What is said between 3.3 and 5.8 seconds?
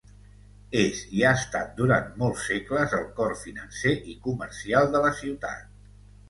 financer i comercial de la ciutat.